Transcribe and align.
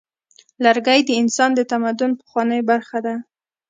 لرګی 0.63 0.99
د 1.05 1.09
انسان 1.21 1.49
د 1.55 1.59
تمدن 1.71 2.11
پخوانۍ 2.19 2.61
برخه 2.69 2.97
ده. 3.05 3.15